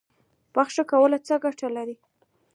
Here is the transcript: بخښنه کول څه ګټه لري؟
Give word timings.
بخښنه 0.53 0.83
کول 0.91 1.11
څه 1.27 1.35
ګټه 1.43 1.67
لري؟ 1.75 1.95